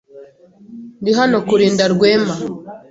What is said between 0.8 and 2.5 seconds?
Ndi hano kurinda Rwema.